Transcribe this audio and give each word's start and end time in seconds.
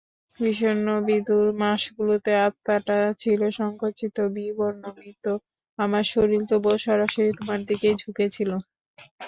বিষণ্নবিধুর 0.39 1.47
মাসগুলোতে 1.61 2.31
আত্মাটা 2.45 2.97
ছিল 3.21 3.41
সংকুচিত, 3.59 4.15
বিবর্ণ, 4.35 4.83
মৃত, 4.97 5.25
আমার 5.79 6.03
শরীর 6.13 6.41
তবু 6.49 6.69
সরাসরি 6.85 7.29
তোমার 7.39 7.59
দিকেই 7.69 7.95
ঝুঁকেছিল। 8.01 8.51